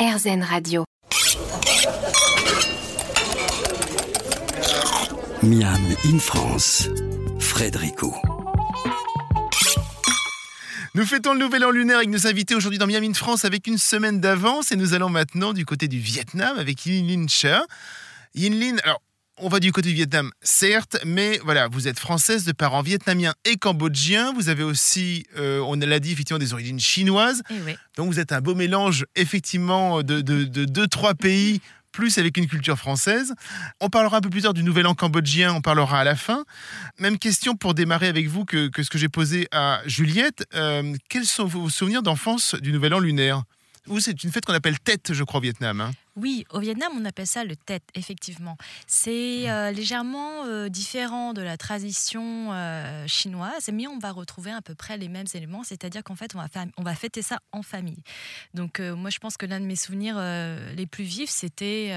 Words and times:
RZN 0.00 0.42
Radio. 0.42 0.84
Miam 5.42 5.76
in 6.06 6.18
France, 6.18 6.88
Frédérico. 7.38 8.14
Nous 10.94 11.04
fêtons 11.04 11.34
le 11.34 11.40
nouvel 11.40 11.66
an 11.66 11.70
lunaire 11.70 11.98
avec 11.98 12.08
nos 12.08 12.26
invités 12.26 12.54
aujourd'hui 12.54 12.78
dans 12.78 12.86
Miami 12.86 13.12
France 13.12 13.44
avec 13.44 13.66
une 13.66 13.76
semaine 13.76 14.22
d'avance 14.22 14.72
et 14.72 14.76
nous 14.76 14.94
allons 14.94 15.10
maintenant 15.10 15.52
du 15.52 15.66
côté 15.66 15.86
du 15.86 15.98
Vietnam 15.98 16.58
avec 16.58 16.86
Yin 16.86 17.06
Lin 17.06 17.28
Cha. 17.28 17.66
Yin 18.34 18.58
Lin, 18.58 18.76
alors 18.84 19.02
on 19.40 19.48
va 19.48 19.60
du 19.60 19.72
côté 19.72 19.88
du 19.88 19.94
Vietnam, 19.94 20.30
certes, 20.42 20.98
mais 21.04 21.38
voilà, 21.44 21.68
vous 21.68 21.88
êtes 21.88 21.98
française 21.98 22.44
de 22.44 22.52
parents 22.52 22.82
vietnamiens 22.82 23.34
et 23.44 23.56
cambodgiens. 23.56 24.32
Vous 24.32 24.48
avez 24.48 24.62
aussi, 24.62 25.24
euh, 25.36 25.60
on 25.60 25.74
l'a 25.76 25.98
dit, 26.00 26.12
effectivement, 26.12 26.38
des 26.38 26.52
origines 26.52 26.80
chinoises. 26.80 27.42
Eh 27.50 27.54
oui. 27.66 27.76
Donc 27.96 28.12
vous 28.12 28.20
êtes 28.20 28.32
un 28.32 28.40
beau 28.40 28.54
mélange, 28.54 29.06
effectivement, 29.16 30.02
de, 30.02 30.20
de, 30.20 30.44
de 30.44 30.64
deux, 30.64 30.86
trois 30.86 31.14
pays, 31.14 31.60
plus 31.92 32.18
avec 32.18 32.36
une 32.36 32.46
culture 32.46 32.78
française. 32.78 33.34
On 33.80 33.88
parlera 33.88 34.18
un 34.18 34.20
peu 34.20 34.30
plus 34.30 34.42
tard 34.42 34.54
du 34.54 34.62
nouvel 34.62 34.86
an 34.86 34.94
cambodgien, 34.94 35.52
on 35.54 35.60
parlera 35.60 36.00
à 36.00 36.04
la 36.04 36.14
fin. 36.14 36.44
Même 36.98 37.18
question 37.18 37.56
pour 37.56 37.74
démarrer 37.74 38.06
avec 38.08 38.28
vous 38.28 38.44
que, 38.44 38.68
que 38.68 38.82
ce 38.82 38.90
que 38.90 38.98
j'ai 38.98 39.08
posé 39.08 39.48
à 39.50 39.80
Juliette. 39.86 40.44
Euh, 40.54 40.94
quels 41.08 41.26
sont 41.26 41.46
vos 41.46 41.68
souvenirs 41.68 42.02
d'enfance 42.02 42.54
du 42.54 42.72
nouvel 42.72 42.94
an 42.94 43.00
lunaire? 43.00 43.42
Vous, 43.86 43.98
c'est 43.98 44.22
une 44.22 44.30
fête 44.30 44.44
qu'on 44.44 44.54
appelle 44.54 44.78
Tête, 44.78 45.12
je 45.14 45.24
crois, 45.24 45.38
au 45.38 45.42
Vietnam. 45.42 45.80
hein. 45.80 45.90
Oui, 46.16 46.44
au 46.50 46.58
Vietnam, 46.58 46.92
on 46.96 47.04
appelle 47.04 47.26
ça 47.26 47.44
le 47.44 47.56
Tet, 47.56 47.80
effectivement. 47.94 48.56
C'est 48.86 49.48
euh, 49.48 49.70
légèrement 49.70 50.44
euh, 50.44 50.68
différent 50.68 51.32
de 51.32 51.42
la 51.42 51.56
tradition 51.56 52.52
euh, 52.52 53.06
chinoise, 53.06 53.70
mais 53.72 53.86
on 53.86 53.98
va 53.98 54.10
retrouver 54.10 54.50
à 54.50 54.60
peu 54.60 54.74
près 54.74 54.98
les 54.98 55.08
mêmes 55.08 55.26
éléments, 55.34 55.62
c'est-à-dire 55.62 56.02
qu'en 56.02 56.16
fait, 56.16 56.34
on 56.34 56.38
va, 56.38 56.48
on 56.76 56.82
va 56.82 56.94
fêter 56.94 57.22
ça 57.22 57.38
en 57.52 57.62
famille. 57.62 58.02
Donc, 58.54 58.80
moi, 58.80 59.10
je 59.10 59.18
pense 59.18 59.36
que 59.36 59.46
l'un 59.46 59.60
de 59.60 59.66
mes 59.66 59.76
souvenirs 59.76 60.18
les 60.76 60.86
plus 60.86 61.04
vifs, 61.04 61.30
c'était 61.30 61.94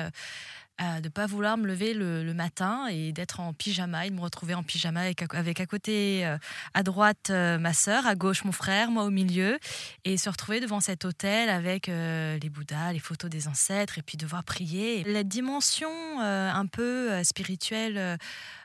de 0.99 1.03
ne 1.03 1.09
pas 1.09 1.25
vouloir 1.25 1.57
me 1.57 1.67
lever 1.67 1.93
le, 1.93 2.33
matin 2.33 2.87
et 2.87 3.11
d'être 3.11 3.39
en 3.39 3.53
pyjama 3.53 4.07
et 4.07 4.09
de 4.09 4.15
me 4.15 4.21
retrouver 4.21 4.55
en 4.55 4.63
pyjama 4.63 5.01
avec, 5.01 5.23
avec 5.33 5.59
à 5.59 5.65
côté, 5.65 6.25
euh, 6.25 6.37
à 6.73 6.81
droite, 6.81 7.29
euh, 7.29 7.59
ma 7.59 7.73
sœur, 7.73 8.07
à 8.07 8.15
gauche, 8.15 8.43
mon 8.43 8.51
frère, 8.51 8.89
moi 8.89 9.03
au 9.03 9.11
milieu, 9.11 9.59
et 10.03 10.17
se 10.17 10.29
retrouver 10.29 10.59
devant 10.59 10.79
cet 10.79 11.05
hôtel 11.05 11.49
avec 11.49 11.89
euh, 11.89 12.39
les 12.41 12.49
bouddhas, 12.49 12.91
les 12.91 12.99
photos 12.99 13.29
des 13.29 13.47
ancêtres, 13.47 13.99
et 13.99 14.01
puis 14.01 14.17
devoir 14.17 14.43
prier. 14.43 15.03
La 15.03 15.23
dimension 15.23 15.89
un 16.19 16.65
peu 16.65 17.23
spirituelle, 17.23 18.17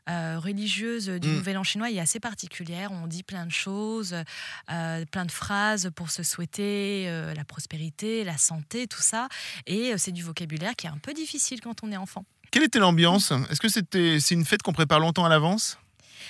euh, 0.09 0.39
religieuse 0.39 1.09
du 1.09 1.29
Mm. 1.29 1.35
Nouvel 1.35 1.59
An 1.59 1.65
chinois 1.65 1.91
est 1.91 2.01
assez 2.01 2.21
particulière. 2.21 2.91
On 2.93 3.07
dit 3.07 3.23
plein 3.23 3.47
de 3.47 3.53
choses, 3.53 4.15
euh, 4.71 5.05
plein 5.07 5.27
de 5.27 5.33
phrases 5.33 5.91
pour 5.95 6.11
se 6.11 6.23
souhaiter 6.23 7.07
euh, 7.09 7.35
la 7.35 7.45
prospérité, 7.45 8.25
la 8.25 8.39
santé, 8.39 8.87
tout 8.87 9.03
ça. 9.03 9.29
Et 9.67 9.97
c'est 9.99 10.13
du 10.13 10.23
vocabulaire 10.23 10.75
qui 10.77 10.87
est 10.87 10.91
un 10.91 10.99
peu 10.99 11.13
difficile 11.13 11.61
quand 11.61 11.83
on 11.83 11.93
est 11.93 11.97
enfant. 11.97 12.25
Quelle 12.51 12.63
était 12.65 12.79
l'ambiance? 12.79 13.33
Est-ce 13.51 13.61
que 13.61 13.69
c'était 13.69 14.19
c'est 14.21 14.35
une 14.35 14.45
fête 14.45 14.63
qu'on 14.63 14.73
prépare 14.73 15.01
longtemps 15.01 15.25
à 15.25 15.29
l'avance? 15.29 15.79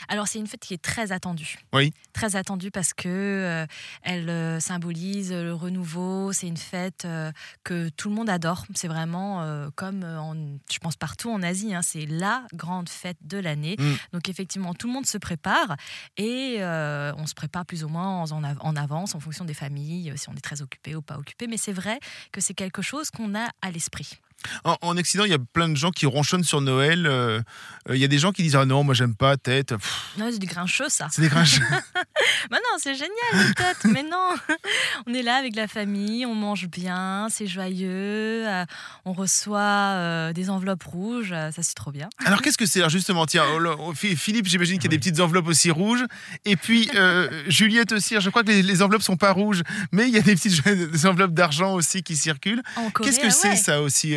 Alors 0.08 0.28
c'est 0.28 0.38
une 0.38 0.46
fête 0.46 0.60
qui 0.60 0.74
est 0.74 0.82
très 0.82 1.12
attendue. 1.12 1.58
Oui. 1.72 1.92
Très 2.12 2.36
attendue 2.36 2.70
parce 2.70 2.94
que 2.94 3.08
euh, 3.08 3.66
elle 4.02 4.28
euh, 4.30 4.60
symbolise 4.60 5.32
le 5.32 5.52
renouveau. 5.54 6.32
C'est 6.32 6.46
une 6.46 6.56
fête 6.56 7.04
euh, 7.04 7.32
que 7.64 7.88
tout 7.91 8.08
le 8.08 8.14
monde 8.14 8.30
adore. 8.30 8.64
C'est 8.74 8.88
vraiment 8.88 9.69
comme 9.74 10.04
en, 10.04 10.34
je 10.70 10.78
pense 10.78 10.96
partout 10.96 11.30
en 11.30 11.42
Asie. 11.42 11.74
hein, 11.74 11.82
c'est 11.82 12.06
la 12.06 12.44
grande 12.54 12.88
fête 12.88 13.19
de 13.22 13.38
l'année. 13.38 13.76
Mm. 13.78 13.94
Donc 14.12 14.28
effectivement 14.28 14.74
tout 14.74 14.86
le 14.86 14.92
monde 14.92 15.06
se 15.06 15.19
prépare 15.19 15.76
et 16.16 16.58
on 16.60 17.26
se 17.26 17.34
prépare 17.34 17.64
plus 17.66 17.84
ou 17.84 17.88
moins 17.88 18.30
en, 18.30 18.44
av- 18.44 18.58
en 18.60 18.76
avance 18.76 19.14
en 19.14 19.20
fonction 19.20 19.44
des 19.44 19.54
familles, 19.54 20.12
si 20.16 20.28
on 20.28 20.34
est 20.34 20.41
très 20.41 20.62
occupé 20.62 20.94
ou 20.94 21.02
pas 21.02 21.19
occupé. 21.19 21.46
Mais 21.46 21.56
c'est 21.56 21.72
vrai 21.72 21.98
que 22.32 22.41
c'est 22.41 22.54
quelque 22.54 22.82
chose 22.82 23.10
qu'on 23.10 23.34
a 23.34 23.48
à 23.62 23.70
l'esprit. 23.70 24.19
En, 24.64 24.77
en 24.83 24.97
Occident, 24.97 25.25
il 25.25 25.31
y 25.31 25.34
a 25.34 25.39
plein 25.39 25.69
de 25.69 25.77
gens 25.77 25.91
qui 25.91 26.06
ronchonnent 26.06 26.44
sur 26.44 26.61
Noël. 26.61 27.06
euh, 27.06 27.41
euh, 27.89 27.97
Il 27.97 28.00
y 28.00 28.05
a 28.05 28.08
des 28.08 28.19
gens 28.19 28.33
qui 28.33 28.42
disent 28.42 28.56
Ah 28.56 28.64
non, 28.64 28.84
moi 28.84 28.94
j'aime 28.94 29.14
pas 29.17 29.36
tête. 29.36 29.75
Pff, 29.77 30.12
Non, 30.17 30.28
c'est 30.31 30.39
du 30.39 30.47
grincheux 30.47 30.89
ça. 30.89 31.09
C'est 31.10 31.22
des 31.22 31.28
grinches. 31.28 31.60
Bah 32.50 32.56
non, 32.56 32.78
c'est 32.78 32.94
génial, 32.94 33.47
les 33.49 33.55
têtes, 33.55 33.84
mais 33.84 34.03
non. 34.03 34.34
On 35.06 35.15
est 35.15 35.22
là 35.22 35.37
avec 35.37 35.55
la 35.56 35.69
famille, 35.69 36.25
on 36.27 36.34
mange 36.34 36.66
bien, 36.69 37.28
c'est 37.31 37.47
joyeux, 37.47 38.47
euh, 38.49 38.65
on 39.05 39.12
reçoit 39.12 39.61
euh, 39.61 40.33
des 40.33 40.50
enveloppes 40.50 40.84
rouges, 40.84 41.33
euh, 41.33 41.50
ça 41.50 41.62
c'est 41.62 41.75
trop 41.75 41.91
bien. 41.91 42.09
Alors 42.25 42.43
qu'est-ce 42.43 42.59
que 42.59 42.66
c'est 42.66 42.81
Alors 42.81 42.91
justement, 42.91 43.27
tiens, 43.27 43.44
oh 43.50 43.75
oh, 43.81 43.93
Phi- 43.94 44.16
Philippe, 44.16 44.47
j'imagine 44.47 44.78
qu'il 44.78 44.84
y 44.91 44.94
a 44.94 44.97
des 44.97 44.99
petites 44.99 45.21
enveloppes 45.21 45.49
aussi 45.49 45.71
rouges. 45.71 46.05
Et 46.44 46.56
puis 46.56 46.91
euh, 46.94 47.28
Juliette 47.49 47.93
aussi, 47.93 48.16
je 48.21 48.31
crois 48.31 48.43
que 48.43 48.49
les, 48.49 48.62
les 48.62 48.83
enveloppes 48.83 49.03
sont 49.03 49.16
pas 49.16 49.33
rouges, 49.33 49.62
mais 49.93 50.09
il 50.09 50.15
y 50.15 50.19
a 50.19 50.22
des 50.22 50.34
petites 50.34 50.65
des 50.66 51.06
enveloppes 51.06 51.34
d'argent 51.34 51.75
aussi 51.75 52.03
qui 52.03 52.16
circulent. 52.16 52.62
Qu'est-ce 53.03 53.21
que 53.21 53.27
ah 53.27 53.31
c'est 53.31 53.56
ça 53.56 53.83
aussi 53.83 54.16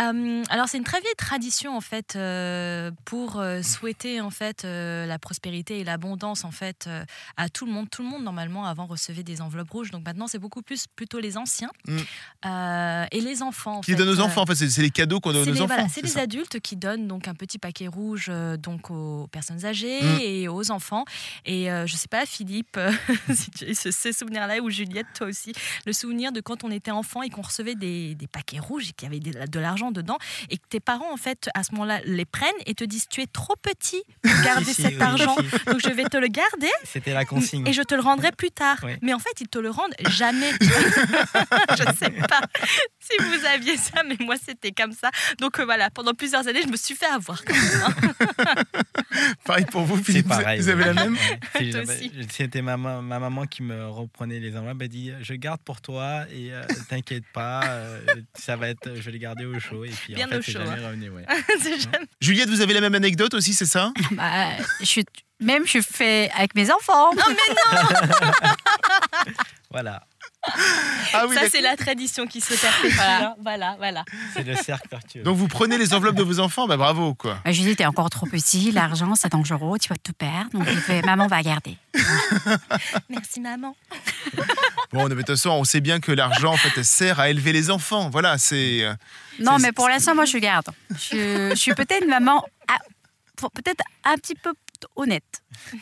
euh, 0.00 0.42
alors 0.50 0.68
c'est 0.68 0.78
une 0.78 0.84
très 0.84 1.00
vieille 1.00 1.14
tradition 1.16 1.76
en 1.76 1.80
fait 1.80 2.16
euh, 2.16 2.90
pour 3.04 3.38
euh, 3.38 3.62
souhaiter 3.62 4.20
en 4.20 4.30
fait 4.30 4.64
la 4.64 5.18
prospérité 5.18 5.80
et 5.80 5.84
l'abondance 5.84 6.44
en 6.44 6.50
fait 6.50 6.88
à 7.36 7.48
tout 7.48 7.66
le 7.66 7.72
monde. 7.72 7.88
Tout 7.90 8.02
le 8.02 8.08
monde 8.08 8.22
normalement 8.24 8.64
avant 8.64 8.86
recevait 8.86 9.22
des 9.22 9.40
enveloppes 9.40 9.70
rouges, 9.70 9.90
donc 9.90 10.04
maintenant 10.04 10.26
c'est 10.26 10.38
beaucoup 10.38 10.62
plus 10.62 10.86
plutôt 10.96 11.18
les 11.20 11.36
anciens 11.36 11.70
Mm. 11.86 11.98
Et 13.12 13.20
les 13.20 13.42
enfants. 13.42 13.78
en 13.78 13.80
Qui 13.80 13.92
fait, 13.92 13.96
donnent 13.96 14.08
aux 14.08 14.20
enfants 14.20 14.42
En 14.42 14.46
fait, 14.46 14.54
c'est 14.54 14.82
les 14.82 14.90
cadeaux 14.90 15.20
qu'on 15.20 15.32
donne 15.32 15.42
aux 15.42 15.52
les, 15.52 15.60
enfants. 15.60 15.66
voilà, 15.74 15.88
c'est 15.88 16.02
les 16.02 16.08
ça 16.08 16.20
adultes 16.20 16.60
qui 16.60 16.76
donnent 16.76 17.06
donc 17.08 17.28
un 17.28 17.34
petit 17.34 17.58
paquet 17.58 17.86
rouge 17.88 18.30
donc 18.58 18.90
aux 18.90 19.26
personnes 19.30 19.64
âgées 19.64 20.00
Mm. 20.02 20.18
et 20.22 20.48
aux 20.48 20.70
enfants. 20.70 21.04
Et 21.44 21.66
je 21.86 21.96
sais 21.96 22.08
pas, 22.08 22.24
Philippe, 22.26 22.78
si 23.34 23.50
tu 23.50 23.64
as 23.70 23.74
ce- 23.74 23.90
ces 23.90 24.12
souvenirs-là, 24.12 24.60
ou 24.62 24.70
Juliette, 24.70 25.06
toi 25.14 25.26
aussi, 25.28 25.52
le 25.86 25.92
souvenir 25.92 26.32
de 26.32 26.40
quand 26.40 26.64
on 26.64 26.70
était 26.70 26.90
enfant 26.90 27.22
et 27.22 27.30
qu'on 27.30 27.42
recevait 27.42 27.74
des, 27.74 28.14
des 28.14 28.26
paquets 28.26 28.58
rouges 28.58 28.88
et 28.88 28.92
qu'il 28.92 29.08
y 29.08 29.10
avait 29.12 29.20
de 29.48 29.60
l'argent 29.60 29.81
dedans 29.90 30.18
et 30.50 30.56
que 30.58 30.62
tes 30.68 30.80
parents, 30.80 31.12
en 31.12 31.16
fait, 31.16 31.48
à 31.54 31.64
ce 31.64 31.72
moment-là, 31.72 32.00
les 32.04 32.24
prennent 32.24 32.50
et 32.66 32.74
te 32.74 32.84
disent 32.84 33.06
Tu 33.10 33.20
es 33.22 33.26
trop 33.26 33.54
petit 33.60 34.02
pour 34.22 34.44
garder 34.44 34.64
Si, 34.66 34.74
si, 34.74 34.82
cet 34.82 34.94
oui, 34.94 35.02
argent, 35.02 35.36
si. 35.36 35.64
donc 35.66 35.80
je 35.82 35.90
vais 35.90 36.04
te 36.04 36.16
le 36.16 36.28
garder 36.28 36.70
C'était 36.84 37.12
la 37.14 37.24
consigne. 37.24 37.66
et 37.66 37.72
je 37.72 37.82
te 37.82 37.94
le 37.94 38.00
rendrai 38.02 38.32
plus 38.32 38.50
tard. 38.50 38.76
Oui. 38.84 38.92
Mais 39.02 39.12
en 39.14 39.18
fait, 39.18 39.40
ils 39.40 39.48
te 39.48 39.58
le 39.58 39.70
rendent 39.70 39.94
jamais. 40.08 40.52
je 40.60 41.82
ne 41.90 41.96
sais 41.96 42.10
pas 42.28 42.40
si 43.00 43.16
vous 43.18 43.44
aviez 43.46 43.76
ça, 43.76 44.02
mais 44.06 44.16
moi, 44.20 44.36
c'était 44.44 44.72
comme 44.72 44.92
ça. 44.92 45.10
Donc 45.40 45.58
euh, 45.58 45.64
voilà, 45.64 45.90
pendant 45.90 46.14
plusieurs 46.14 46.46
années, 46.46 46.62
je 46.62 46.68
me 46.68 46.76
suis 46.76 46.94
fait 46.94 47.06
avoir. 47.06 47.44
quand 47.44 47.54
même, 47.54 47.84
hein. 47.86 48.54
Pareil 49.44 49.64
pour 49.66 49.82
vous, 49.82 49.96
C'est 49.98 50.04
Philippe. 50.04 50.26
vous- 50.26 50.38
pareil. 50.40 50.60
Vous 50.60 50.68
avez 50.68 50.84
la 50.84 50.94
même. 50.94 51.16
C'était 52.30 52.62
ma, 52.62 52.76
ma 52.76 53.00
ma 53.02 53.18
maman 53.18 53.46
qui 53.46 53.62
me 53.62 53.88
reprenait 53.88 54.40
les 54.40 54.56
enveloppes. 54.56 54.82
Elle 54.82 54.88
dit 54.88 55.12
Je 55.22 55.34
garde 55.34 55.60
pour 55.62 55.80
toi 55.80 56.24
et 56.32 56.52
euh, 56.52 56.62
t'inquiète 56.88 57.24
pas, 57.32 57.62
euh, 57.66 58.00
ça 58.34 58.56
va 58.56 58.68
être, 58.68 58.94
je 58.94 59.00
vais 59.02 59.12
les 59.12 59.18
garder 59.18 59.44
au 59.44 59.58
chaud. 59.60 59.84
Et 59.84 59.90
puis 59.90 60.14
Bien 60.14 60.26
en 60.26 60.30
fait, 60.30 60.38
au 60.38 60.42
c'est 60.42 60.52
chaud, 60.52 60.60
jamais 60.64 60.86
revenu. 60.86 61.10
Ouais. 61.10 61.24
C'est 61.60 61.78
jamais- 61.80 62.06
Juliette, 62.20 62.48
vous 62.48 62.60
avez 62.60 62.74
la 62.74 62.80
même 62.80 62.94
anecdote 62.94 63.34
aussi, 63.34 63.52
c'est 63.54 63.66
ça? 63.66 63.92
Bah, 64.12 64.50
je 64.80 64.84
suis, 64.86 65.04
même 65.40 65.66
je 65.66 65.80
fais 65.80 66.30
avec 66.36 66.54
mes 66.54 66.70
enfants. 66.70 67.10
Voilà, 69.70 70.02
Ah 71.14 71.26
oui, 71.28 71.34
ça, 71.36 71.42
c'est 71.50 71.60
la 71.60 71.76
tradition 71.76 72.26
qui 72.26 72.40
se 72.40 72.54
perpétue. 72.54 72.98
hein. 73.00 73.34
Voilà, 73.42 73.76
voilà. 73.78 74.04
c'est 74.34 74.42
le 74.42 74.56
cercle 74.56 74.88
vertueux. 74.90 75.22
Donc 75.22 75.36
vous 75.36 75.46
prenez 75.48 75.78
les 75.78 75.94
enveloppes 75.94 76.16
de 76.16 76.22
vos 76.22 76.40
enfants, 76.40 76.66
bah 76.66 76.76
bravo 76.76 77.14
quoi. 77.14 77.38
Bah, 77.44 77.52
je 77.52 77.60
lui 77.62 77.68
dis, 77.70 77.76
t'es 77.76 77.86
encore 77.86 78.10
trop 78.10 78.26
petit, 78.26 78.72
l'argent 78.72 79.14
c'est 79.14 79.30
dangereux, 79.30 79.78
tu 79.78 79.88
vas 79.88 79.96
tout 80.02 80.12
perdre. 80.12 80.50
Donc 80.52 80.66
il 80.70 80.78
fait, 80.80 81.02
maman 81.02 81.26
va 81.28 81.42
garder. 81.42 81.76
Merci, 83.08 83.40
maman. 83.40 83.76
Bon, 84.92 85.04
mais 85.04 85.10
de 85.10 85.14
toute 85.16 85.26
façon, 85.28 85.50
on 85.50 85.64
sait 85.64 85.80
bien 85.80 86.00
que 86.00 86.12
l'argent 86.12 86.52
en 86.52 86.56
fait 86.56 86.82
sert 86.82 87.20
à 87.20 87.30
élever 87.30 87.52
les 87.52 87.70
enfants. 87.70 88.10
Voilà, 88.10 88.38
c'est. 88.38 88.82
euh, 88.82 88.94
Non, 89.38 89.58
mais 89.58 89.72
pour 89.72 89.88
l'instant, 89.88 90.14
moi 90.14 90.24
je 90.24 90.38
garde. 90.38 90.66
Je, 90.90 91.50
je 91.50 91.54
suis 91.54 91.74
peut-être 91.74 92.02
une 92.02 92.10
maman, 92.10 92.44
ah, 92.68 92.78
peut-être 93.54 93.82
un 94.04 94.14
petit 94.16 94.34
peu 94.34 94.52
honnête. 94.96 95.42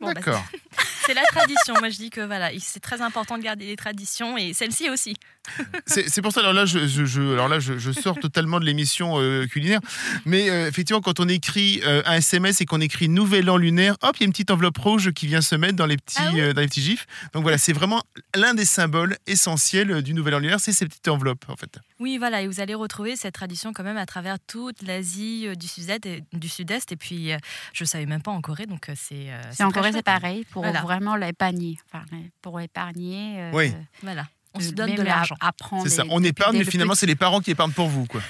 Bon, 0.00 0.08
bah, 0.08 0.14
D'accord. 0.14 0.44
c'est 1.06 1.14
la 1.14 1.22
tradition. 1.22 1.74
Moi, 1.78 1.88
je 1.90 1.96
dis 1.96 2.10
que 2.10 2.20
voilà, 2.20 2.50
c'est 2.58 2.80
très 2.80 3.00
important 3.00 3.38
de 3.38 3.42
garder 3.42 3.66
les 3.66 3.76
traditions 3.76 4.36
et 4.36 4.52
celle-ci 4.52 4.90
aussi. 4.90 5.14
C'est 5.86 6.22
pour 6.22 6.32
ça, 6.32 6.38
alors 6.40 6.52
là, 6.52 6.64
je, 6.66 6.86
je- 6.86 7.04
je- 7.04 7.32
alors 7.32 7.48
là, 7.48 7.58
je, 7.58 7.76
je 7.76 7.90
sors 7.90 8.16
totalement 8.18 8.60
de 8.60 8.64
l'émission 8.64 9.20
euh, 9.20 9.44
culinaire. 9.46 9.80
Mais 10.24 10.48
euh, 10.48 10.68
effectivement, 10.68 11.00
quand 11.00 11.18
on 11.18 11.28
écrit 11.28 11.80
euh, 11.84 12.00
un 12.06 12.14
SMS 12.14 12.60
et 12.60 12.64
qu'on 12.64 12.80
écrit 12.80 13.08
Nouvel 13.08 13.50
An 13.50 13.56
lunaire, 13.56 13.96
hop, 14.02 14.16
il 14.16 14.20
y 14.20 14.22
a 14.22 14.26
une 14.26 14.30
petite 14.32 14.52
enveloppe 14.52 14.78
rouge 14.78 15.10
qui 15.12 15.26
vient 15.26 15.40
se 15.40 15.56
mettre 15.56 15.74
dans 15.74 15.86
les 15.86 15.96
petits, 15.96 16.16
Ah 16.20 16.30
oui 16.32 16.54
dans 16.54 16.60
les 16.60 16.68
petits 16.68 16.80
gifs. 16.82 17.06
Donc 17.32 17.42
voilà, 17.42 17.58
c'est 17.58 17.72
vraiment 17.72 18.02
l'un 18.36 18.54
des 18.54 18.64
symboles 18.64 19.16
essentiels 19.26 20.02
du 20.02 20.14
Nouvel 20.14 20.36
An 20.36 20.38
lunaire, 20.38 20.60
c'est 20.60 20.72
ces 20.72 20.86
petites 20.86 21.08
enveloppes, 21.08 21.44
en 21.48 21.56
fait. 21.56 21.76
Oui, 21.98 22.18
voilà, 22.18 22.42
et 22.42 22.46
vous 22.46 22.60
allez 22.60 22.74
retrouver 22.74 23.16
cette 23.16 23.34
tradition 23.34 23.72
quand 23.72 23.82
même 23.84 23.96
à 23.96 24.06
travers 24.06 24.38
toute 24.46 24.82
l'Asie 24.82 25.48
du 25.56 25.66
Sud-Est 25.66 26.06
et, 26.06 26.22
du 26.32 26.48
Sud-Est. 26.48 26.92
Et 26.92 26.96
puis, 26.96 27.30
je 27.72 27.82
ne 27.82 27.86
savais 27.88 28.06
même 28.06 28.22
pas 28.22 28.30
Corée, 28.42 28.66
donc 28.66 28.88
euh, 28.88 28.94
c'est. 28.96 29.30
euh, 29.32 29.40
C'est 29.52 29.64
en 29.64 29.70
très 29.70 29.80
Corée, 29.80 29.88
c'est 29.92 29.96
chouette. 29.98 30.04
pareil, 30.04 30.44
pour 30.50 30.62
Voilà. 30.62 30.82
vraiment 30.82 31.16
l'épargner. 31.16 31.78
Enfin, 31.90 32.04
pour 32.42 32.60
épargner. 32.60 33.40
euh, 33.40 33.50
Oui. 33.54 33.72
Voilà, 34.02 34.26
on 34.54 34.60
se 34.60 34.70
donne 34.72 34.94
de 34.94 35.02
l'argent. 35.02 35.36
C'est 35.84 35.88
ça. 35.88 36.04
On 36.10 36.22
épargne, 36.22 36.58
mais 36.58 36.64
le 36.64 36.70
finalement, 36.70 36.94
c'est 36.94 37.06
les 37.06 37.16
parents 37.16 37.40
qui 37.40 37.52
épargnent 37.52 37.72
pour 37.72 37.88
vous, 37.88 38.04
quoi. 38.06 38.20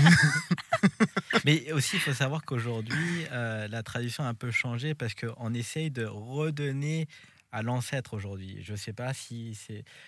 Mais 1.45 1.71
aussi, 1.71 1.97
il 1.97 1.99
faut 1.99 2.13
savoir 2.13 2.43
qu'aujourd'hui, 2.43 3.25
euh, 3.31 3.67
la 3.67 3.83
tradition 3.83 4.23
a 4.23 4.27
un 4.27 4.33
peu 4.33 4.51
changé 4.51 4.93
parce 4.95 5.13
qu'on 5.13 5.53
essaye 5.53 5.91
de 5.91 6.05
redonner 6.05 7.07
à 7.51 7.61
l'ancêtre 7.61 8.13
aujourd'hui. 8.15 8.57
Je 8.63 8.73
ne 8.73 8.77
sais 8.77 8.93
pas 8.93 9.13
si 9.13 9.57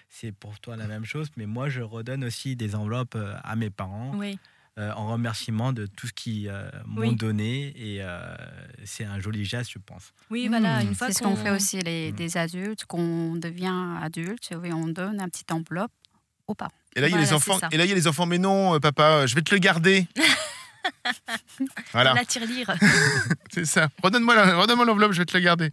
c'est 0.10 0.32
pour 0.32 0.60
toi 0.60 0.76
la 0.76 0.88
même 0.88 1.06
chose, 1.06 1.30
mais 1.38 1.46
moi, 1.46 1.70
je 1.70 1.82
redonne 1.82 2.24
aussi 2.24 2.56
des 2.56 2.76
enveloppes 2.76 3.16
euh, 3.16 3.36
à 3.44 3.56
mes 3.56 3.70
parents. 3.70 4.12
Oui. 4.16 4.40
Euh, 4.80 4.92
en 4.94 5.08
remerciement 5.12 5.74
de 5.74 5.88
tout 5.88 6.06
ce 6.06 6.14
qu'ils 6.14 6.50
euh, 6.50 6.70
m'ont 6.86 7.02
Oui. 7.02 7.16
donné. 7.16 7.74
Et 7.76 7.98
euh, 8.04 8.36
c'est 8.86 9.06
un 9.06 9.20
joli 9.20 9.44
geste, 9.44 9.72
je 9.72 9.80
pense. 9.80 10.14
Oui, 10.30 10.48
voilà, 10.50 10.84
Mmh. 10.84 10.88
une 10.90 10.94
fois 10.96 11.08
C'est 11.08 11.14
ce 11.14 11.24
qu'on 11.24 11.36
fait 11.36 11.50
aussi 11.50 11.80
les, 11.80 12.12
Mm. 12.12 12.16
des 12.16 12.38
adultes, 12.38 12.86
qu'on 12.86 13.34
devient 13.38 13.74
adulte, 14.04 14.52
et 14.52 14.74
on 14.74 14.88
donne 14.88 15.20
un 15.20 15.30
petit 15.30 15.46
enveloppe 15.52 15.92
aux 16.46 16.54
parents. 16.54 16.72
Et 16.96 17.02
là, 17.02 17.08
il 17.08 17.10
y 17.10 17.14
a 17.14 17.18
Voilà, 17.18 17.26
les 17.28 17.34
enfants. 17.34 17.60
Et 17.72 17.78
là, 17.78 17.86
il 17.86 17.90
y 17.90 17.92
a 17.92 17.96
les 17.96 18.08
enfants. 18.08 18.28
Mais 18.28 18.38
non, 18.38 18.76
euh, 18.76 18.80
papa, 18.80 19.26
je 19.26 19.34
vais 19.34 19.42
te 19.42 19.54
le 19.56 19.60
garder. 19.60 20.06
voilà. 21.92 22.14
La 22.14 22.24
tirelire. 22.26 22.72
C'est 23.52 23.66
ça. 23.66 23.90
Redonne-moi 24.04 24.86
l'enveloppe, 24.86 25.14
je 25.14 25.20
vais 25.20 25.26
te 25.26 25.34
la 25.34 25.42
garder. 25.42 25.72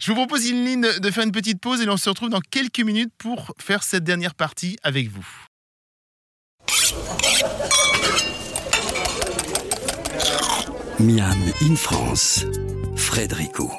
Je 0.00 0.06
vous 0.10 0.14
propose, 0.16 0.44
Inline, 0.50 0.80
de 0.82 0.98
de 0.98 1.10
faire 1.12 1.22
une 1.24 1.32
petite 1.32 1.60
pause 1.60 1.80
et 1.82 1.88
on 1.88 1.96
se 1.96 2.08
retrouve 2.08 2.30
dans 2.30 2.40
quelques 2.40 2.80
minutes 2.80 3.12
pour 3.16 3.54
faire 3.60 3.84
cette 3.84 4.02
dernière 4.04 4.34
partie 4.34 4.76
avec 4.82 5.08
vous. 5.08 5.24
Miam 11.00 11.32
in 11.62 11.76
France. 11.76 12.44
Frédérico. 12.94 13.70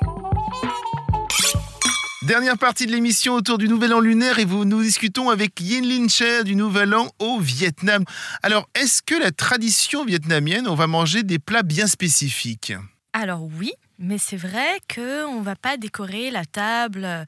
Dernière 2.23 2.57
partie 2.57 2.87
de 2.87 2.91
l'émission 2.91 3.35
autour 3.35 3.59
du 3.59 3.67
Nouvel 3.67 3.93
An 3.93 3.99
lunaire 3.99 4.39
et 4.39 4.45
vous, 4.45 4.65
nous 4.65 4.81
discutons 4.81 5.29
avec 5.29 5.61
Yin 5.61 5.87
Lin 5.87 6.07
Che 6.07 6.43
du 6.43 6.55
Nouvel 6.55 6.95
An 6.95 7.11
au 7.19 7.37
Vietnam. 7.39 8.05
Alors, 8.41 8.67
est-ce 8.73 9.03
que 9.03 9.13
la 9.13 9.29
tradition 9.29 10.03
vietnamienne, 10.03 10.67
on 10.67 10.73
va 10.73 10.87
manger 10.87 11.21
des 11.21 11.37
plats 11.37 11.61
bien 11.61 11.85
spécifiques? 11.85 12.73
Alors 13.13 13.47
oui, 13.59 13.71
mais 14.01 14.17
c'est 14.17 14.37
vrai 14.37 14.79
que 14.87 15.25
on 15.27 15.41
va 15.41 15.55
pas 15.55 15.77
décorer 15.77 16.31
la 16.31 16.43
table 16.43 17.05
euh, 17.05 17.23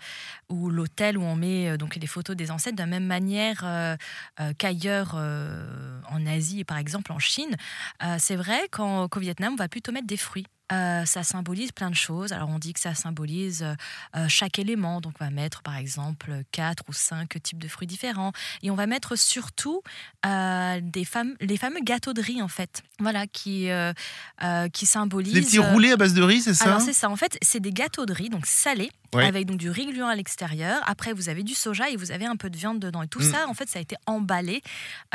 ou 0.50 0.70
l'hôtel 0.70 1.18
où 1.18 1.22
on 1.22 1.36
met 1.36 1.70
euh, 1.70 1.78
donc 1.78 1.96
les 1.96 2.08
photos 2.08 2.36
des 2.36 2.50
ancêtres 2.52 2.75
de 2.75 2.81
la 2.81 2.88
même 2.88 3.06
manière 3.06 3.62
euh, 3.64 3.96
qu'ailleurs 4.58 5.16
en 5.16 6.25
Asie 6.25 6.62
et 6.62 6.64
par 6.64 6.78
exemple 6.78 7.12
en 7.12 7.20
Chine. 7.20 7.56
C'est 8.18 8.36
vrai 8.36 8.68
qu'au 8.72 9.08
Vietnam, 9.18 9.54
on 9.54 9.56
va 9.56 9.68
plutôt 9.68 9.92
mettre 9.92 10.08
des 10.08 10.18
fruits. 10.18 10.48
Euh, 10.71 11.04
ça 11.06 11.24
symbolise 11.24 11.71
plein 11.71 11.89
de 11.89 11.95
choses. 11.95 12.31
Alors 12.31 12.50
on 12.50 12.57
dit 12.57 12.74
que 12.74 12.80
ça 12.80 12.95
symbolise 12.95 13.63
euh, 13.63 13.75
euh, 14.15 14.27
chaque 14.30 14.57
élément. 14.60 15.01
Donc 15.01 15.13
on 15.19 15.25
va 15.25 15.30
mettre 15.30 15.62
par 15.62 15.75
exemple 15.75 16.44
quatre 16.51 16.83
ou 16.88 16.94
cinq 16.94 17.38
types 17.44 17.60
de 17.60 17.68
fruits 17.68 17.86
différents. 17.86 18.31
Et 18.63 18.71
on 18.71 18.75
va 18.75 18.88
mettre 18.88 19.18
surtout 19.18 19.81
euh, 20.25 20.80
des 20.81 21.04
fam- 21.04 21.36
les 21.42 21.57
fameux 21.57 21.81
gâteaux 21.81 22.13
de 22.13 22.21
riz 22.21 22.42
en 22.42 22.48
fait. 22.48 22.81
Voilà, 23.00 23.27
qui, 23.27 23.68
qui 24.71 24.86
symbolisent... 24.86 25.33
Des 25.33 25.42
petits 25.42 25.60
roulés 25.60 25.92
à 25.92 25.98
base 25.98 26.13
de 26.13 26.21
riz, 26.21 26.42
c'est 26.42 26.54
ça? 26.54 26.66
Alors 26.66 26.81
c'est 26.81 26.94
ça, 26.94 27.09
en 27.09 27.18
fait, 27.18 27.38
c'est 27.42 27.59
des 27.59 27.71
gâteaux 27.71 28.06
de 28.06 28.13
riz, 28.13 28.30
donc 28.30 28.45
salés, 28.45 28.92
Ouais. 29.15 29.25
avec 29.25 29.45
donc 29.45 29.57
du 29.57 29.69
riz 29.69 29.86
gluant 29.88 30.07
à 30.07 30.15
l'extérieur. 30.15 30.81
Après, 30.86 31.13
vous 31.13 31.30
avez 31.30 31.44
du 31.44 31.54
soja 31.54 31.89
et 31.89 31.95
vous 31.95 32.12
avez 32.12 32.25
un 32.25 32.36
peu 32.36 32.50
de 32.50 32.57
viande 32.57 32.80
dedans. 32.80 33.01
Et 33.04 33.07
tout 33.07 33.19
Mm. 33.19 33.31
ça, 33.31 33.48
en 33.48 33.54
fait, 33.54 33.69
ça 33.69 33.80
a 33.80 33.81
été 33.81 33.95
emballé 34.06 34.62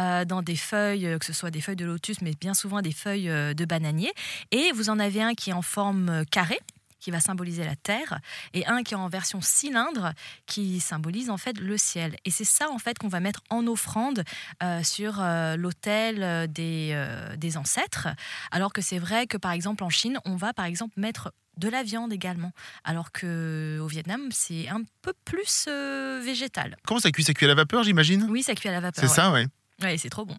euh, 0.00 0.24
dans 0.24 0.42
des 0.42 0.56
feuilles, 0.56 1.06
euh, 1.06 1.18
que 1.18 1.24
ce 1.26 1.32
soit 1.32 1.50
des 1.50 1.60
feuilles 1.60 1.76
de 1.76 1.84
lotus, 1.84 2.20
mais 2.22 2.32
bien 2.40 2.54
souvent 2.54 2.80
des 2.82 2.92
feuilles 2.92 3.28
euh, 3.30 3.54
de 3.54 3.64
bananier. 3.64 4.12
Et 4.50 4.72
vous 4.72 4.90
en 4.90 4.98
avez 4.98 5.22
un 5.22 5.34
qui 5.34 5.50
est 5.50 5.54
en 5.54 5.62
forme 5.62 6.24
carrée 6.30 6.60
qui 7.00 7.12
va 7.12 7.20
symboliser 7.20 7.62
la 7.64 7.76
terre 7.76 8.18
et 8.54 8.66
un 8.66 8.82
qui 8.82 8.94
est 8.94 8.96
en 8.96 9.08
version 9.08 9.40
cylindre 9.40 10.12
qui 10.46 10.80
symbolise 10.80 11.30
en 11.30 11.36
fait 11.36 11.56
le 11.60 11.78
ciel 11.78 12.16
et 12.24 12.32
c'est 12.32 12.42
ça 12.44 12.68
en 12.72 12.78
fait 12.80 12.98
qu'on 12.98 13.06
va 13.06 13.20
mettre 13.20 13.40
en 13.50 13.68
offrande 13.68 14.24
euh, 14.64 14.82
sur 14.82 15.20
euh, 15.20 15.54
l'autel 15.56 16.50
des, 16.52 16.90
euh, 16.94 17.36
des 17.36 17.56
ancêtres 17.56 18.08
alors 18.50 18.72
que 18.72 18.80
c'est 18.82 18.98
vrai 18.98 19.28
que 19.28 19.36
par 19.36 19.52
exemple 19.52 19.84
en 19.84 19.90
Chine 19.90 20.18
on 20.24 20.34
va 20.34 20.52
par 20.52 20.64
exemple 20.64 20.94
mettre 20.96 21.32
de 21.58 21.68
la 21.68 21.82
viande 21.82 22.12
également 22.12 22.52
alors 22.84 23.12
que 23.12 23.78
au 23.80 23.86
Vietnam 23.86 24.28
c'est 24.30 24.68
un 24.68 24.82
peu 25.02 25.12
plus 25.24 25.66
euh, 25.68 26.20
végétal 26.24 26.76
Comment 26.86 27.00
ça 27.00 27.10
cuit? 27.10 27.24
Ça 27.24 27.34
cuit 27.34 27.46
à 27.46 27.48
la 27.48 27.54
vapeur, 27.54 27.82
j'imagine? 27.82 28.26
Oui 28.30 28.42
ça 28.42 28.54
cuit 28.54 28.68
à 28.68 28.72
la 28.72 28.80
vapeur 28.80 29.02
C'est 29.02 29.10
ouais. 29.10 29.14
ça, 29.14 29.32
ouais. 29.32 29.46
Ouais, 29.82 29.98
c'est 29.98 30.08
trop 30.10 30.24
bon 30.24 30.36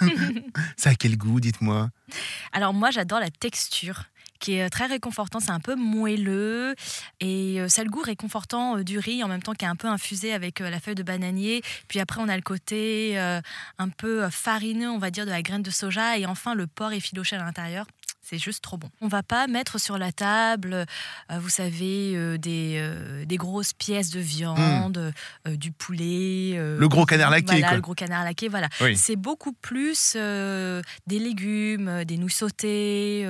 Ça 0.76 0.90
a 0.90 0.94
quel 0.94 1.16
goût, 1.16 1.40
dites-moi? 1.40 1.90
Alors 2.52 2.74
moi 2.74 2.90
j'adore 2.90 3.20
la 3.20 3.30
texture 3.30 4.04
qui 4.40 4.54
est 4.54 4.66
euh, 4.66 4.68
très 4.68 4.86
réconfortant, 4.86 5.40
c'est 5.40 5.50
un 5.50 5.58
peu 5.58 5.74
moelleux 5.74 6.76
et 7.18 7.60
euh, 7.60 7.68
ça 7.68 7.80
a 7.80 7.84
le 7.84 7.90
goût 7.90 8.02
réconfortant 8.02 8.78
du 8.80 8.98
riz 8.98 9.24
en 9.24 9.28
même 9.28 9.42
temps 9.42 9.54
qui 9.54 9.64
est 9.64 9.68
un 9.68 9.76
peu 9.76 9.88
infusé 9.88 10.32
avec 10.32 10.60
la 10.60 10.78
feuille 10.78 10.94
de 10.94 11.02
bananier. 11.02 11.62
Puis 11.88 11.98
après 11.98 12.20
on 12.20 12.28
a 12.28 12.36
le 12.36 12.42
côté 12.42 13.18
un 13.18 13.88
peu 13.88 14.28
farineux, 14.30 14.90
on 14.90 14.98
va 14.98 15.10
dire, 15.10 15.24
de 15.26 15.30
la 15.30 15.42
graine 15.42 15.62
de 15.62 15.70
soja 15.70 16.18
et 16.18 16.26
enfin 16.26 16.54
le 16.54 16.66
porc 16.66 16.92
effiloché 16.92 17.36
à 17.36 17.40
l'intérieur. 17.44 17.86
C'est 18.28 18.38
juste 18.38 18.62
trop 18.62 18.76
bon. 18.76 18.90
On 19.00 19.08
va 19.08 19.22
pas 19.22 19.46
mettre 19.46 19.80
sur 19.80 19.96
la 19.96 20.12
table, 20.12 20.74
euh, 20.74 21.38
vous 21.38 21.48
savez, 21.48 22.12
euh, 22.14 22.36
des, 22.36 22.74
euh, 22.78 23.24
des 23.24 23.36
grosses 23.38 23.72
pièces 23.72 24.10
de 24.10 24.20
viande, 24.20 25.14
du 25.46 25.72
poulet. 25.72 26.56
Le 26.58 26.88
gros 26.88 27.06
canard 27.06 27.30
laqué, 27.30 27.46
Voilà, 27.46 27.68
quoi. 27.68 27.76
le 27.76 27.80
gros 27.80 27.94
canard 27.94 28.24
laqué, 28.24 28.48
voilà. 28.48 28.68
Oui. 28.82 28.98
C'est 28.98 29.16
beaucoup 29.16 29.52
plus 29.54 30.14
des 30.14 31.18
légumes, 31.18 32.04
des 32.04 32.18
nouilles 32.18 32.30
sautées. 32.30 33.26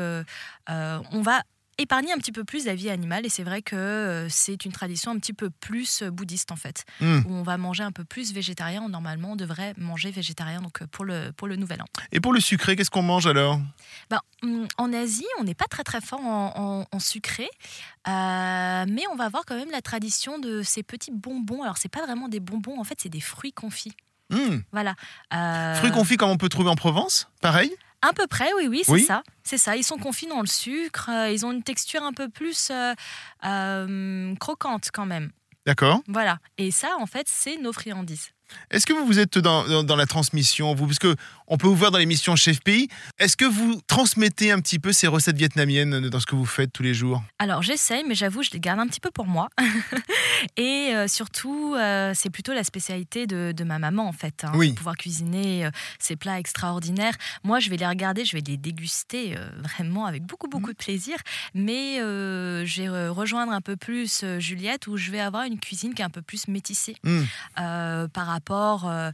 on 0.68 1.22
va 1.22 1.42
épargner 1.78 2.12
un 2.12 2.18
petit 2.18 2.32
peu 2.32 2.44
plus 2.44 2.66
la 2.66 2.74
vie 2.74 2.90
animale 2.90 3.24
et 3.24 3.28
c'est 3.28 3.44
vrai 3.44 3.62
que 3.62 3.76
euh, 3.76 4.28
c'est 4.28 4.64
une 4.64 4.72
tradition 4.72 5.12
un 5.12 5.18
petit 5.18 5.32
peu 5.32 5.48
plus 5.48 6.02
euh, 6.02 6.10
bouddhiste 6.10 6.50
en 6.52 6.56
fait, 6.56 6.84
Hmm. 7.00 7.20
où 7.26 7.32
on 7.32 7.42
va 7.44 7.56
manger 7.56 7.84
un 7.84 7.92
peu 7.92 8.04
plus 8.04 8.32
végétarien. 8.32 8.88
Normalement, 8.88 9.32
on 9.32 9.36
devrait 9.36 9.74
manger 9.76 10.10
végétarien 10.10 10.60
donc 10.60 10.84
pour 10.86 11.04
le, 11.04 11.30
pour 11.36 11.46
le 11.46 11.54
nouvel 11.56 11.80
an. 11.82 11.86
Et 12.12 12.18
pour 12.20 12.32
le 12.32 12.40
sucré, 12.40 12.74
qu'est-ce 12.74 12.90
qu'on 12.90 13.02
mange 13.02 13.26
alors? 13.26 13.60
Ben, 14.10 14.18
hum, 14.42 14.66
en 14.76 14.92
Asie, 14.92 15.26
on 15.38 15.44
n'est 15.44 15.54
pas 15.54 15.66
très 15.66 15.84
très 15.84 16.00
fort 16.00 16.20
en, 16.20 16.52
en- 16.56 16.86
en 16.90 16.98
sucré, 16.98 17.48
euh, 18.08 18.84
mais 18.88 19.02
on 19.12 19.16
va 19.16 19.24
avoir 19.24 19.44
quand 19.46 19.56
même 19.56 19.70
la 19.70 19.82
tradition 19.82 20.38
de 20.38 20.62
ces 20.62 20.82
petits 20.82 21.12
bonbons. 21.12 21.62
Alors 21.62 21.76
c'est 21.78 21.88
pas 21.88 22.04
vraiment 22.04 22.28
des 22.28 22.40
bonbons, 22.40 22.78
en 22.80 22.84
fait 22.84 22.98
c'est 23.00 23.08
des 23.08 23.20
fruits 23.20 23.52
confits. 23.52 23.92
Hmm. 24.30 24.58
Voilà. 24.72 24.94
Euh, 25.32 25.74
Fruits 25.76 25.90
confits 25.92 26.16
comme 26.16 26.30
on 26.30 26.36
peut 26.36 26.48
trouver 26.48 26.68
en 26.70 26.76
Provence? 26.76 27.28
Pareil? 27.40 27.72
À 28.02 28.12
peu 28.12 28.26
près, 28.28 28.48
oui, 28.56 28.68
oui, 28.68 28.82
c'est 28.84 28.92
Oui. 28.92 29.02
ça. 29.02 29.22
C'est 29.42 29.58
ça. 29.58 29.76
Ils 29.76 29.82
sont 29.84 29.96
confits 29.98 30.26
dans 30.26 30.40
le 30.40 30.46
sucre. 30.46 31.08
euh, 31.10 31.30
ils 31.32 31.44
ont 31.44 31.50
une 31.52 31.62
texture 31.64 32.02
un 32.02 32.12
peu 32.12 32.28
plus 32.28 32.70
euh, 32.70 32.94
euh, 33.44 34.34
croquante 34.36 34.90
quand 34.92 35.06
même. 35.06 35.32
D'accord. 35.66 36.02
Voilà. 36.06 36.38
Et 36.58 36.70
ça, 36.70 36.96
en 37.00 37.06
fait, 37.06 37.26
c'est 37.28 37.56
nos 37.56 37.72
friandises. 37.72 38.30
Est-ce 38.70 38.86
que 38.86 38.92
vous 38.92 39.06
vous 39.06 39.18
êtes 39.18 39.38
dans, 39.38 39.66
dans- 39.66 39.82
dans 39.84 39.96
la 39.96 40.06
transmission, 40.06 40.74
vous? 40.74 40.86
Parce 40.86 40.98
que 40.98 41.14
on 41.46 41.56
peut 41.56 41.66
vous 41.66 41.74
voir 41.76 41.90
dans 41.90 41.98
l'émission 41.98 42.36
Chef 42.36 42.60
Pays. 42.62 42.88
Est-ce 43.18 43.36
que 43.36 43.44
vous 43.46 43.80
transmettez 43.86 44.50
un 44.52 44.60
petit 44.60 44.78
peu 44.78 44.92
ces 44.92 45.06
recettes 45.06 45.36
vietnamiennes 45.36 46.08
dans 46.08 46.20
ce 46.20 46.26
que 46.26 46.34
vous 46.36 46.44
faites 46.44 46.72
tous 46.72 46.82
les 46.82 46.92
jours? 46.94 47.22
Alors, 47.38 47.62
j'essaye, 47.62 48.04
mais 48.06 48.14
j'avoue, 48.14 48.42
je 48.42 48.50
les 48.50 48.60
garde 48.60 48.80
un 48.80 48.86
petit 48.86 49.00
peu 49.00 49.10
pour 49.10 49.26
moi. 49.26 49.48
Et 50.56 50.90
euh, 50.94 51.08
surtout, 51.08 51.74
euh, 51.74 52.12
c'est 52.14 52.30
plutôt 52.30 52.52
la 52.52 52.64
spécialité 52.64 53.26
de, 53.26 53.52
de 53.56 53.64
ma 53.64 53.78
maman, 53.78 54.06
en 54.08 54.12
fait. 54.12 54.44
hein, 54.44 54.52
Oui. 54.54 54.70
de 54.70 54.74
pouvoir 54.76 54.96
cuisiner 54.96 55.66
euh, 55.66 55.70
ces 55.98 56.16
plats 56.16 56.38
extraordinaires. 56.38 57.14
Moi, 57.44 57.60
je 57.60 57.70
vais 57.70 57.76
les 57.76 57.86
regarder, 57.86 58.24
je 58.24 58.36
vais 58.36 58.42
les 58.46 58.56
déguster 58.56 59.36
euh, 59.36 59.48
vraiment 59.62 60.04
avec 60.06 60.24
beaucoup, 60.24 60.48
beaucoup 60.48 60.72
de 60.72 60.76
plaisir. 60.76 61.16
Mais 61.54 62.00
euh, 62.00 62.64
je 62.66 62.82
vais 62.82 62.88
euh, 62.88 63.10
rejoindre 63.10 63.52
un 63.52 63.60
peu 63.60 63.76
plus 63.76 64.20
euh, 64.22 64.38
Juliette, 64.38 64.86
où 64.86 64.96
je 64.96 65.10
vais 65.10 65.20
avoir 65.20 65.44
une 65.44 65.58
cuisine 65.58 65.94
qui 65.94 66.02
est 66.02 66.04
un 66.04 66.10
peu 66.10 66.22
plus 66.22 66.46
métissée 66.48 66.96
euh, 67.58 68.06
par 68.08 68.26
rapport 68.26 68.37
euh, 68.86 69.10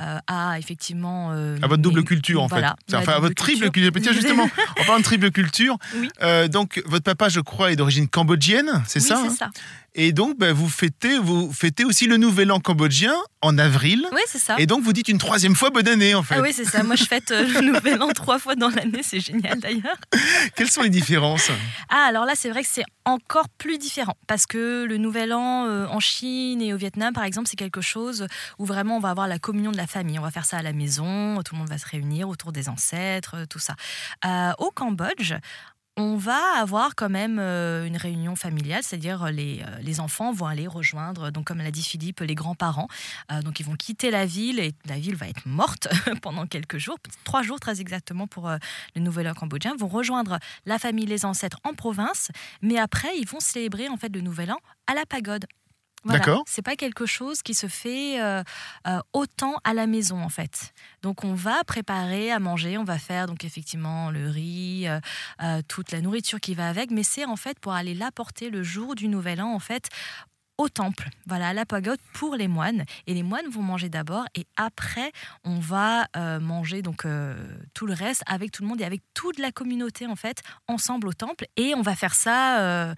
euh, 0.00 0.18
à, 0.26 0.58
effectivement... 0.58 1.30
euh, 1.32 1.58
À 1.62 1.66
votre 1.66 1.82
double 1.82 2.04
culture, 2.04 2.42
en 2.42 2.46
voilà, 2.46 2.76
fait. 2.88 2.96
Enfin, 2.96 3.12
à 3.12 3.18
votre 3.18 3.34
triple 3.34 3.70
culture. 3.70 3.92
Tiens, 4.02 4.12
justement, 4.12 4.44
en 4.80 4.84
parlant 4.84 4.98
de 4.98 5.04
triple 5.04 5.30
culture, 5.30 5.76
Oui. 5.96 6.10
donc 6.50 6.82
votre 6.86 7.04
papa, 7.04 7.28
je 7.28 7.40
crois, 7.40 7.72
est 7.72 7.76
d'origine 7.76 8.08
cambodgienne, 8.08 8.82
c'est 8.86 9.00
Oui, 9.00 9.06
ça 9.06 9.18
hein? 9.18 9.30
ça. 9.30 9.50
Et 9.94 10.12
donc, 10.12 10.38
bah, 10.38 10.52
vous, 10.52 10.68
fêtez, 10.68 11.18
vous 11.18 11.52
fêtez 11.52 11.84
aussi 11.84 12.06
le 12.06 12.16
Nouvel 12.16 12.52
An 12.52 12.60
cambodgien 12.60 13.14
en 13.40 13.58
avril. 13.58 14.06
Oui, 14.12 14.20
c'est 14.26 14.38
ça. 14.38 14.56
Et 14.58 14.66
donc, 14.66 14.82
vous 14.82 14.92
dites 14.92 15.08
une 15.08 15.18
troisième 15.18 15.54
fois 15.54 15.70
bonne 15.70 15.88
année, 15.88 16.14
en 16.14 16.22
fait. 16.22 16.36
Ah 16.36 16.42
oui, 16.42 16.52
c'est 16.52 16.64
ça. 16.64 16.82
Moi, 16.82 16.96
je 16.96 17.04
fête 17.04 17.30
euh, 17.30 17.46
le 17.46 17.60
nouvel 17.60 18.02
an 18.02 18.08
trois 18.08 18.38
fois 18.38 18.56
dans 18.56 18.68
l'année. 18.68 19.00
C'est 19.02 19.20
génial 19.20 19.60
d'ailleurs. 19.60 19.96
Quelles 20.56 20.70
sont 20.70 20.82
les 20.82 20.90
différences? 20.90 21.50
Ah, 21.88 22.06
alors 22.08 22.24
là, 22.24 22.32
c'est 22.36 22.50
vrai 22.50 22.62
que 22.62 22.68
c'est 22.70 22.84
encore 23.04 23.48
plus 23.48 23.78
différent 23.78 24.16
parce 24.26 24.46
que 24.46 24.84
le 24.84 24.98
nouvel 24.98 25.32
an 25.32 25.66
euh, 25.66 25.86
en 25.86 26.00
Chine 26.00 26.60
et 26.60 26.74
au 26.74 26.76
Vietnam, 26.76 27.12
par 27.14 27.24
exemple, 27.24 27.48
c'est 27.48 27.56
quelque 27.56 27.80
chose 27.80 28.26
où 28.58 28.66
vraiment 28.66 28.96
on 28.96 29.00
va 29.00 29.10
avoir 29.10 29.28
la 29.28 29.38
communion 29.38 29.72
de 29.72 29.76
la 29.76 29.86
famille. 29.86 30.18
On 30.18 30.22
va 30.22 30.30
faire 30.30 30.44
ça 30.44 30.58
à 30.58 30.62
la 30.62 30.72
maison, 30.72 31.42
tout 31.42 31.54
le 31.54 31.60
monde 31.60 31.68
va 31.68 31.78
se 31.78 31.86
réunir 31.86 32.28
autour 32.28 32.52
des 32.52 32.68
ancêtres, 32.68 33.36
euh, 33.36 33.46
tout 33.46 33.58
ça. 33.58 33.74
Euh, 34.24 34.52
au 34.58 34.70
Cambodge, 34.70 35.34
on 35.98 36.16
va 36.16 36.38
avoir 36.56 36.94
quand 36.94 37.08
même 37.10 37.38
euh, 37.40 37.84
une 37.84 37.96
réunion 37.96 38.36
familiale, 38.36 38.84
c'est-à-dire 38.84 39.24
euh, 39.24 39.30
les, 39.30 39.62
euh, 39.62 39.78
les 39.82 39.98
enfants 39.98 40.32
vont 40.32 40.46
aller 40.46 40.68
rejoindre, 40.68 41.30
donc 41.32 41.46
comme 41.46 41.58
l'a 41.58 41.72
dit 41.72 41.82
Philippe, 41.82 42.20
les 42.20 42.36
grands-parents. 42.36 42.88
Donc 43.42 43.60
ils 43.60 43.66
vont 43.66 43.74
quitter 43.74 44.10
la 44.10 44.24
ville 44.24 44.60
et 44.60 44.72
la 44.86 44.98
ville 44.98 45.16
va 45.16 45.28
être 45.28 45.44
morte 45.46 45.88
pendant 46.22 46.46
quelques 46.46 46.78
jours, 46.78 46.98
trois 47.24 47.42
jours 47.42 47.58
très 47.58 47.80
exactement 47.80 48.26
pour 48.26 48.48
le 48.48 49.00
Nouvel 49.00 49.28
An 49.28 49.34
cambodgien, 49.34 49.74
vont 49.76 49.88
rejoindre 49.88 50.38
la 50.66 50.78
famille, 50.78 51.06
les 51.06 51.24
ancêtres 51.24 51.58
en 51.64 51.74
province, 51.74 52.30
mais 52.62 52.78
après 52.78 53.16
ils 53.18 53.26
vont 53.26 53.40
célébrer 53.40 53.88
en 53.88 53.96
fait 53.96 54.14
le 54.14 54.20
Nouvel 54.20 54.52
An 54.52 54.58
à 54.86 54.94
la 54.94 55.04
pagode. 55.04 55.46
Voilà. 56.08 56.24
D'accord. 56.24 56.42
C'est 56.46 56.62
pas 56.62 56.74
quelque 56.74 57.04
chose 57.04 57.42
qui 57.42 57.52
se 57.52 57.66
fait 57.66 58.18
euh, 58.18 58.42
euh, 58.86 58.98
autant 59.12 59.56
à 59.64 59.74
la 59.74 59.86
maison 59.86 60.22
en 60.22 60.30
fait. 60.30 60.72
Donc 61.02 61.22
on 61.22 61.34
va 61.34 61.62
préparer 61.64 62.32
à 62.32 62.38
manger, 62.38 62.78
on 62.78 62.84
va 62.84 62.98
faire 62.98 63.26
donc 63.26 63.44
effectivement 63.44 64.10
le 64.10 64.30
riz, 64.30 64.88
euh, 64.88 65.00
euh, 65.42 65.60
toute 65.68 65.92
la 65.92 66.00
nourriture 66.00 66.40
qui 66.40 66.54
va 66.54 66.66
avec, 66.70 66.90
mais 66.90 67.02
c'est 67.02 67.26
en 67.26 67.36
fait 67.36 67.58
pour 67.60 67.72
aller 67.74 67.92
l'apporter 67.92 68.48
le 68.48 68.62
jour 68.62 68.94
du 68.94 69.08
Nouvel 69.08 69.42
An 69.42 69.52
en 69.52 69.58
fait 69.58 69.88
au 70.58 70.68
temple, 70.68 71.08
voilà, 71.26 71.52
la 71.52 71.64
pagode 71.64 72.00
pour 72.12 72.34
les 72.34 72.48
moines. 72.48 72.84
Et 73.06 73.14
les 73.14 73.22
moines 73.22 73.48
vont 73.48 73.62
manger 73.62 73.88
d'abord 73.88 74.24
et 74.34 74.44
après, 74.56 75.12
on 75.44 75.58
va 75.58 76.06
euh, 76.16 76.40
manger 76.40 76.82
donc 76.82 77.04
euh, 77.04 77.34
tout 77.74 77.86
le 77.86 77.94
reste 77.94 78.22
avec 78.26 78.50
tout 78.50 78.62
le 78.62 78.68
monde 78.68 78.80
et 78.80 78.84
avec 78.84 79.02
toute 79.14 79.38
la 79.38 79.52
communauté 79.52 80.06
en 80.06 80.16
fait, 80.16 80.42
ensemble 80.66 81.08
au 81.08 81.12
temple. 81.12 81.46
Et 81.56 81.74
on 81.76 81.82
va 81.82 81.94
faire 81.94 82.14
ça 82.14 82.60
euh, 82.60 82.94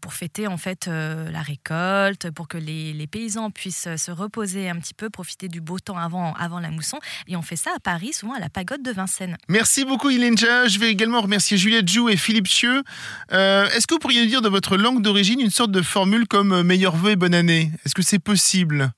pour 0.00 0.14
fêter 0.14 0.46
en 0.46 0.56
fait 0.56 0.86
la 0.86 1.42
récolte, 1.42 2.30
pour 2.30 2.46
que 2.48 2.58
les, 2.58 2.92
les 2.92 3.06
paysans 3.06 3.50
puissent 3.50 3.96
se 3.96 4.10
reposer 4.10 4.68
un 4.68 4.76
petit 4.76 4.94
peu, 4.94 5.10
profiter 5.10 5.48
du 5.48 5.60
beau 5.60 5.78
temps 5.80 5.98
avant, 5.98 6.34
avant 6.34 6.60
la 6.60 6.70
mousson. 6.70 6.98
Et 7.26 7.36
on 7.36 7.42
fait 7.42 7.56
ça 7.56 7.70
à 7.76 7.80
Paris, 7.80 8.12
souvent 8.12 8.34
à 8.34 8.40
la 8.40 8.48
pagode 8.48 8.82
de 8.82 8.92
Vincennes. 8.92 9.36
Merci 9.48 9.84
beaucoup, 9.84 10.10
Ilenja. 10.10 10.68
Je 10.68 10.78
vais 10.78 10.90
également 10.90 11.20
remercier 11.20 11.56
Juliette 11.56 11.88
Jou 11.88 12.08
et 12.08 12.16
Philippe 12.16 12.46
Chieux. 12.46 12.82
Est-ce 13.30 13.86
que 13.86 13.94
vous 13.94 14.00
pourriez 14.00 14.22
nous 14.22 14.28
dire 14.28 14.42
de 14.42 14.48
votre 14.48 14.76
langue 14.76 15.02
d'origine 15.02 15.40
une 15.40 15.50
sorte 15.50 15.72
de 15.72 15.82
formule 15.82 16.26
comme 16.28 16.52
euh, 16.52 16.62
meilleurs 16.91 16.95
vœux 16.95 17.11
et 17.11 17.15
bonne 17.15 17.33
année 17.33 17.71
Est-ce 17.85 17.95
que 17.95 18.01
c'est 18.03 18.19
possible 18.19 18.91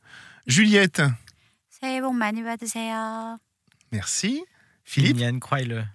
Juliette, 0.48 1.02
새해 1.70 2.02
복 2.02 2.14
많이 2.14 2.44
받으세요. 2.44 3.38
merci. 3.92 4.44
Philippe, 4.84 5.20
Yann 5.20 5.40
Croyle. 5.40 5.88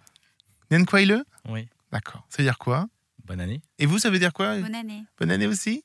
Nien 0.70 0.84
Kwaile 0.84 1.24
Oui. 1.48 1.68
D'accord. 1.92 2.24
Ça 2.30 2.36
veut 2.38 2.44
dire 2.44 2.58
quoi 2.58 2.86
Bonne 3.26 3.40
année. 3.40 3.60
Et 3.78 3.86
vous, 3.86 3.98
ça 3.98 4.08
veut 4.10 4.18
dire 4.18 4.32
quoi 4.32 4.56
Bonne 4.58 4.74
année. 4.74 5.04
Bonne 5.18 5.30
année 5.30 5.46
aussi 5.46 5.82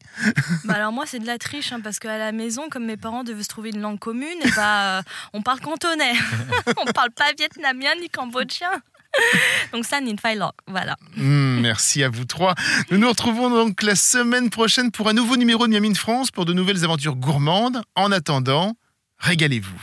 Bah 0.66 0.76
alors 0.76 0.92
moi 0.92 1.06
c'est 1.06 1.20
de 1.20 1.26
la 1.26 1.38
triche 1.38 1.72
hein, 1.72 1.82
parce 1.82 1.98
qu'à 2.00 2.18
la 2.18 2.32
maison 2.32 2.70
comme 2.70 2.86
mes 2.86 2.98
parents 2.98 3.24
devaient 3.24 3.44
se 3.44 3.50
trouver 3.50 3.70
une 3.72 3.82
langue 3.82 3.98
commune 4.00 4.38
et 4.44 4.52
bah 4.56 5.00
euh, 5.00 5.02
on 5.34 5.42
parle 5.42 5.60
cantonais 5.62 6.14
on 6.78 6.86
parle 6.92 7.12
pas 7.12 7.32
vietnamien 7.38 7.96
ni 8.02 8.10
cambodgien 8.10 8.72
donc 9.73 9.85
ça 9.85 10.01
Ninh 10.01 10.19
Phai 10.19 10.35
Loc 10.35 10.53
voilà 10.67 10.97
Hmm, 11.17 11.61
Merci 11.61 12.03
à 12.03 12.09
vous 12.09 12.25
trois. 12.25 12.55
Nous 12.91 12.99
nous 12.99 13.09
retrouvons 13.09 13.49
donc 13.51 13.83
la 13.83 13.95
semaine 13.95 14.51
prochaine 14.51 14.91
pour 14.91 15.09
un 15.09 15.13
nouveau 15.13 15.37
numéro 15.37 15.67
de 15.67 15.71
Miami 15.73 15.95
France 15.95 16.31
pour 16.31 16.45
de 16.45 16.53
nouvelles 16.53 16.85
aventures 16.85 17.15
gourmandes. 17.17 17.83
En 17.95 18.11
attendant, 18.13 18.75
régalez-vous. 19.19 19.81